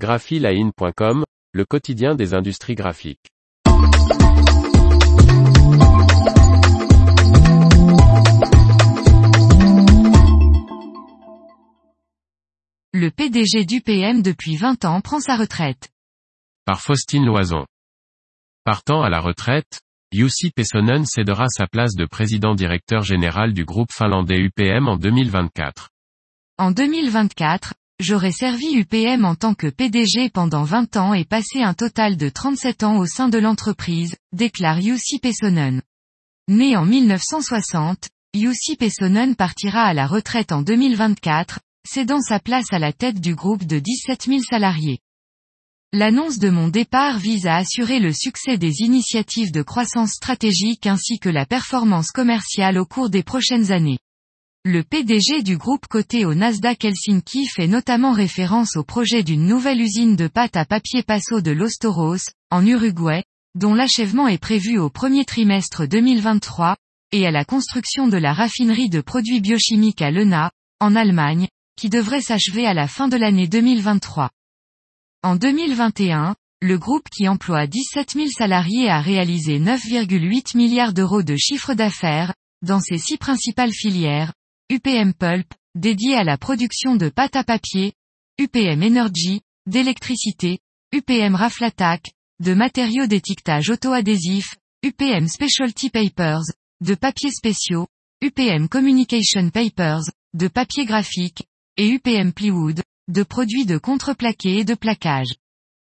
graphiline.com, 0.00 1.24
le 1.52 1.64
quotidien 1.66 2.14
des 2.14 2.32
industries 2.32 2.74
graphiques. 2.74 3.28
Le 12.94 13.10
PDG 13.10 13.66
d'UPM 13.66 14.22
depuis 14.22 14.56
20 14.56 14.86
ans 14.86 15.02
prend 15.02 15.20
sa 15.20 15.36
retraite. 15.36 15.90
Par 16.64 16.80
Faustine 16.80 17.26
Loison. 17.26 17.66
Partant 18.64 19.02
à 19.02 19.10
la 19.10 19.20
retraite, 19.20 19.80
Jussi 20.12 20.50
Pessonen 20.50 21.04
cédera 21.04 21.46
sa 21.48 21.66
place 21.66 21.94
de 21.94 22.06
président-directeur 22.06 23.02
général 23.02 23.52
du 23.52 23.66
groupe 23.66 23.92
finlandais 23.92 24.38
UPM 24.38 24.88
en 24.88 24.96
2024. 24.96 25.90
En 26.56 26.70
2024, 26.70 27.74
j'aurai 28.00 28.32
servi 28.32 28.74
UPM 28.74 29.24
en 29.24 29.34
tant 29.34 29.54
que 29.54 29.68
PDG 29.68 30.30
pendant 30.30 30.64
20 30.64 30.96
ans 30.96 31.14
et 31.14 31.24
passé 31.24 31.62
un 31.62 31.74
total 31.74 32.16
de 32.16 32.28
37 32.28 32.82
ans 32.82 32.96
au 32.96 33.06
sein 33.06 33.28
de 33.28 33.38
l'entreprise, 33.38 34.16
déclare 34.32 34.80
Jussi 34.80 35.18
Pessonen. 35.18 35.82
Né 36.48 36.76
en 36.76 36.86
1960, 36.86 38.08
Jussi 38.34 38.76
Pessonen 38.76 39.36
partira 39.36 39.82
à 39.82 39.94
la 39.94 40.06
retraite 40.06 40.50
en 40.50 40.62
2024, 40.62 41.60
cédant 41.86 42.20
sa 42.20 42.40
place 42.40 42.72
à 42.72 42.78
la 42.78 42.92
tête 42.92 43.20
du 43.20 43.34
groupe 43.34 43.64
de 43.64 43.78
17 43.78 44.24
000 44.24 44.40
salariés. 44.48 44.98
L'annonce 45.92 46.38
de 46.38 46.48
mon 46.48 46.68
départ 46.68 47.18
vise 47.18 47.46
à 47.46 47.56
assurer 47.56 47.98
le 47.98 48.12
succès 48.12 48.56
des 48.56 48.80
initiatives 48.80 49.52
de 49.52 49.62
croissance 49.62 50.12
stratégique 50.12 50.86
ainsi 50.86 51.18
que 51.18 51.28
la 51.28 51.44
performance 51.44 52.12
commerciale 52.12 52.78
au 52.78 52.86
cours 52.86 53.10
des 53.10 53.22
prochaines 53.22 53.72
années. 53.72 53.98
Le 54.66 54.82
PDG 54.82 55.42
du 55.42 55.56
groupe 55.56 55.86
coté 55.86 56.26
au 56.26 56.34
Nasdaq 56.34 56.84
Helsinki 56.84 57.46
fait 57.46 57.66
notamment 57.66 58.12
référence 58.12 58.76
au 58.76 58.84
projet 58.84 59.22
d'une 59.22 59.46
nouvelle 59.46 59.80
usine 59.80 60.16
de 60.16 60.28
pâte 60.28 60.54
à 60.54 60.66
papier 60.66 61.02
Paso 61.02 61.40
de 61.40 61.50
Los 61.50 61.78
Toros, 61.80 62.18
en 62.50 62.66
Uruguay, 62.66 63.24
dont 63.54 63.72
l'achèvement 63.72 64.28
est 64.28 64.36
prévu 64.36 64.78
au 64.78 64.90
premier 64.90 65.24
trimestre 65.24 65.86
2023, 65.86 66.76
et 67.10 67.26
à 67.26 67.30
la 67.30 67.46
construction 67.46 68.06
de 68.06 68.18
la 68.18 68.34
raffinerie 68.34 68.90
de 68.90 69.00
produits 69.00 69.40
biochimiques 69.40 70.02
à 70.02 70.10
Lena, 70.10 70.50
en 70.78 70.94
Allemagne, 70.94 71.48
qui 71.78 71.88
devrait 71.88 72.20
s'achever 72.20 72.66
à 72.66 72.74
la 72.74 72.86
fin 72.86 73.08
de 73.08 73.16
l'année 73.16 73.48
2023. 73.48 74.28
En 75.22 75.36
2021, 75.36 76.36
le 76.60 76.78
groupe 76.78 77.08
qui 77.08 77.26
emploie 77.28 77.66
17 77.66 78.10
000 78.10 78.26
salariés 78.28 78.90
a 78.90 79.00
réalisé 79.00 79.58
9,8 79.58 80.54
milliards 80.54 80.92
d'euros 80.92 81.22
de 81.22 81.36
chiffre 81.36 81.72
d'affaires, 81.72 82.34
dans 82.60 82.80
ses 82.80 82.98
six 82.98 83.16
principales 83.16 83.72
filières, 83.72 84.34
UPM 84.70 85.14
Pulp, 85.14 85.52
dédié 85.74 86.14
à 86.14 86.22
la 86.22 86.38
production 86.38 86.94
de 86.94 87.08
pâte 87.08 87.34
à 87.34 87.42
papier, 87.42 87.92
UPM 88.38 88.84
Energy, 88.84 89.40
d'électricité, 89.66 90.60
UPM 90.92 91.34
Raflatac, 91.34 92.12
de 92.38 92.54
matériaux 92.54 93.08
d'étiquetage 93.08 93.68
auto-adhésif, 93.68 94.54
UPM 94.84 95.26
Specialty 95.26 95.90
Papers, 95.90 96.44
de 96.82 96.94
papiers 96.94 97.32
spéciaux, 97.32 97.88
UPM 98.22 98.68
Communication 98.68 99.50
Papers, 99.50 100.04
de 100.34 100.46
papier 100.46 100.84
graphique, 100.84 101.42
et 101.76 101.88
UPM 101.88 102.32
Plywood, 102.32 102.80
de 103.08 103.22
produits 103.24 103.66
de 103.66 103.76
contreplaqué 103.76 104.58
et 104.58 104.64
de 104.64 104.76
plaquage. 104.76 105.34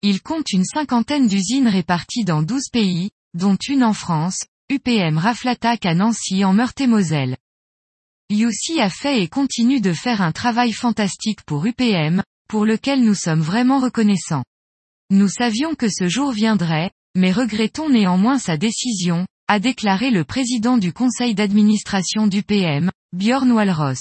Il 0.00 0.22
compte 0.22 0.50
une 0.50 0.64
cinquantaine 0.64 1.28
d'usines 1.28 1.68
réparties 1.68 2.24
dans 2.24 2.42
12 2.42 2.70
pays, 2.72 3.10
dont 3.34 3.58
une 3.68 3.84
en 3.84 3.92
France, 3.92 4.46
UPM 4.70 5.18
Raflatac 5.18 5.84
à 5.84 5.94
Nancy 5.94 6.42
en 6.42 6.54
Meurthe-et-Moselle. 6.54 7.36
Yussi 8.32 8.80
a 8.80 8.88
fait 8.88 9.22
et 9.22 9.28
continue 9.28 9.82
de 9.82 9.92
faire 9.92 10.22
un 10.22 10.32
travail 10.32 10.72
fantastique 10.72 11.42
pour 11.42 11.66
UPM, 11.66 12.22
pour 12.48 12.64
lequel 12.64 13.04
nous 13.04 13.14
sommes 13.14 13.42
vraiment 13.42 13.78
reconnaissants. 13.78 14.44
Nous 15.10 15.28
savions 15.28 15.74
que 15.74 15.88
ce 15.90 16.08
jour 16.08 16.32
viendrait, 16.32 16.90
mais 17.14 17.30
regrettons 17.30 17.90
néanmoins 17.90 18.38
sa 18.38 18.56
décision, 18.56 19.26
a 19.48 19.58
déclaré 19.60 20.10
le 20.10 20.24
président 20.24 20.78
du 20.78 20.94
conseil 20.94 21.34
d'administration 21.34 22.26
d'UPM, 22.26 22.90
Björn 23.12 23.52
Walros. 23.52 24.00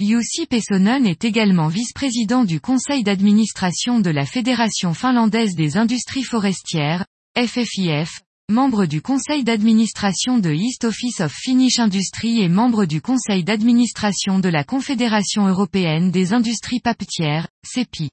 Jussi 0.00 0.44
Pessonen 0.44 1.06
est 1.06 1.24
également 1.24 1.68
vice-président 1.68 2.44
du 2.44 2.60
conseil 2.60 3.04
d'administration 3.04 4.00
de 4.00 4.10
la 4.10 4.26
Fédération 4.26 4.92
finlandaise 4.92 5.54
des 5.54 5.78
industries 5.78 6.24
forestières, 6.24 7.06
FFIF, 7.38 8.20
membre 8.54 8.86
du 8.86 9.02
conseil 9.02 9.42
d'administration 9.42 10.38
de 10.38 10.50
East 10.50 10.84
Office 10.84 11.20
of 11.20 11.32
Finnish 11.32 11.80
Industry 11.80 12.40
et 12.40 12.48
membre 12.48 12.84
du 12.84 13.02
conseil 13.02 13.42
d'administration 13.42 14.38
de 14.38 14.48
la 14.48 14.62
Confédération 14.62 15.48
européenne 15.48 16.12
des 16.12 16.32
industries 16.32 16.78
papetières, 16.78 17.48
CEPI. 17.64 18.10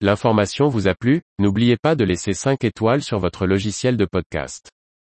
L'information 0.00 0.66
vous 0.66 0.88
a 0.88 0.96
plu, 0.96 1.22
n'oubliez 1.38 1.76
pas 1.76 1.94
de 1.94 2.02
laisser 2.02 2.32
5 2.32 2.64
étoiles 2.64 3.04
sur 3.04 3.20
votre 3.20 3.46
logiciel 3.46 3.96
de 3.96 4.04
podcast. 4.04 4.68